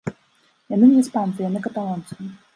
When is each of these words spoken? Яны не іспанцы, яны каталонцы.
Яны 0.75 0.81
не 0.93 1.03
іспанцы, 1.03 1.39
яны 1.49 1.59
каталонцы. 1.69 2.13